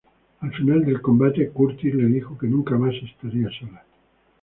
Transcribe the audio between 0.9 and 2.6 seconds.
combate, Curtis le dijo que